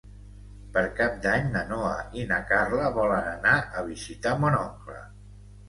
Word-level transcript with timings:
Per 0.77 0.81
Cap 0.99 1.19
d'Any 1.25 1.45
na 1.57 1.61
Noa 1.73 1.91
i 2.21 2.25
na 2.33 2.41
Carla 2.53 2.89
volen 2.97 3.29
anar 3.37 3.55
a 3.83 3.87
visitar 3.93 4.35
mon 4.43 4.61
oncle. 4.65 5.01